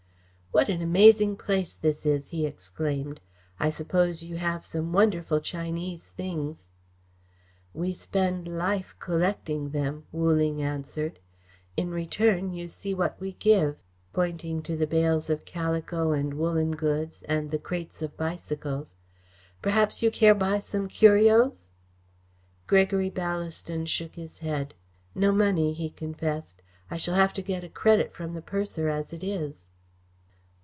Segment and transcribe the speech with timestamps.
[0.53, 3.21] "What an amazing place this is!" he exclaimed.
[3.57, 6.67] "I suppose you have some wonderful Chinese things."
[7.73, 11.19] "We spend life collecting them," Wu Ling answered.
[11.77, 13.77] "In return you see what we give,"
[14.11, 18.93] pointing to the bales of calico and woollen goods and the crates of bicycles.
[19.61, 21.69] "Perhaps you care buy some curios?"
[22.67, 24.73] Gregory Ballaston shook his head.
[25.15, 26.61] "No money," he confessed.
[26.91, 29.69] "I shall have to get a credit from the purser as it is."